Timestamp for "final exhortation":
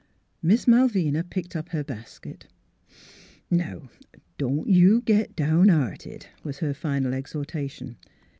6.73-7.97